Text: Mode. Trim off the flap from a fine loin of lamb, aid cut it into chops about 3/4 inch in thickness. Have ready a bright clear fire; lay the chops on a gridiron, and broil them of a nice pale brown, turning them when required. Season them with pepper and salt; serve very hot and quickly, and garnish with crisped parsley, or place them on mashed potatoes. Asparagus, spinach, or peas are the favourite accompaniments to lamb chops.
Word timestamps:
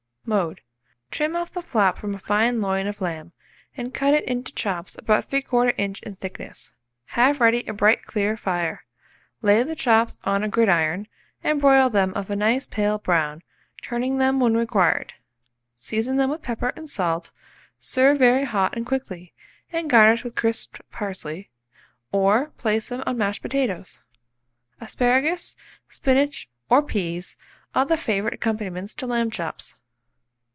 Mode. 0.23 0.61
Trim 1.09 1.35
off 1.35 1.51
the 1.51 1.63
flap 1.63 1.97
from 1.97 2.13
a 2.13 2.19
fine 2.19 2.61
loin 2.61 2.85
of 2.87 3.01
lamb, 3.01 3.33
aid 3.75 3.93
cut 3.93 4.13
it 4.13 4.23
into 4.25 4.53
chops 4.53 4.95
about 4.95 5.27
3/4 5.27 5.73
inch 5.79 5.99
in 6.03 6.15
thickness. 6.15 6.73
Have 7.07 7.41
ready 7.41 7.65
a 7.65 7.73
bright 7.73 8.05
clear 8.05 8.37
fire; 8.37 8.85
lay 9.41 9.63
the 9.63 9.75
chops 9.75 10.19
on 10.23 10.43
a 10.43 10.47
gridiron, 10.47 11.07
and 11.43 11.59
broil 11.59 11.89
them 11.89 12.13
of 12.13 12.29
a 12.29 12.35
nice 12.35 12.67
pale 12.67 12.99
brown, 12.99 13.41
turning 13.81 14.19
them 14.19 14.39
when 14.39 14.55
required. 14.55 15.15
Season 15.75 16.17
them 16.17 16.29
with 16.29 16.43
pepper 16.43 16.71
and 16.75 16.87
salt; 16.87 17.31
serve 17.79 18.19
very 18.19 18.43
hot 18.45 18.77
and 18.77 18.85
quickly, 18.85 19.33
and 19.73 19.89
garnish 19.89 20.23
with 20.23 20.35
crisped 20.35 20.79
parsley, 20.91 21.49
or 22.11 22.51
place 22.51 22.89
them 22.89 23.01
on 23.07 23.17
mashed 23.17 23.41
potatoes. 23.41 24.03
Asparagus, 24.79 25.55
spinach, 25.89 26.47
or 26.69 26.83
peas 26.83 27.37
are 27.73 27.87
the 27.87 27.97
favourite 27.97 28.35
accompaniments 28.35 28.93
to 28.93 29.07
lamb 29.07 29.31
chops. 29.31 29.77